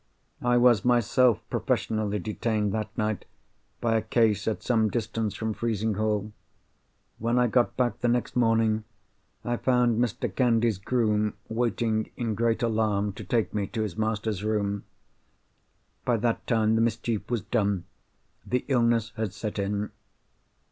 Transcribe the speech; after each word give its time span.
I 0.41 0.57
was 0.57 0.83
myself 0.83 1.47
professionally 1.51 2.17
detained, 2.17 2.73
that 2.73 2.89
night, 2.97 3.23
by 3.79 3.97
a 3.97 4.01
case 4.01 4.47
at 4.47 4.63
some 4.63 4.89
distance 4.89 5.35
from 5.35 5.53
Frizinghall. 5.53 6.31
When 7.19 7.37
I 7.37 7.45
got 7.45 7.77
back 7.77 7.99
the 7.99 8.07
next 8.07 8.35
morning, 8.35 8.83
I 9.45 9.57
found 9.57 9.99
Mr. 10.03 10.35
Candy's 10.35 10.79
groom 10.79 11.35
waiting 11.49 12.09
in 12.17 12.33
great 12.33 12.63
alarm 12.63 13.13
to 13.13 13.23
take 13.23 13.53
me 13.53 13.67
to 13.67 13.83
his 13.83 13.95
master's 13.95 14.43
room. 14.43 14.85
By 16.03 16.17
that 16.17 16.47
time 16.47 16.73
the 16.73 16.81
mischief 16.81 17.29
was 17.29 17.41
done; 17.43 17.83
the 18.43 18.65
illness 18.69 19.11
had 19.17 19.33
set 19.33 19.59
in." 19.59 19.91